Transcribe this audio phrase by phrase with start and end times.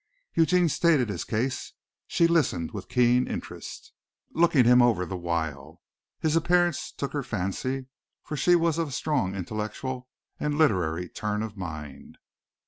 [0.33, 1.73] Eugene stated his case.
[2.07, 3.93] She listened with keen interest,
[4.33, 5.79] looking him over the while.
[6.21, 7.85] His appearance took her fancy,
[8.23, 10.09] for she was of a strong intellectual
[10.39, 12.17] and literary turn of mind.